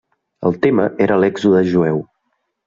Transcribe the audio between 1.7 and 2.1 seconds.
jueu.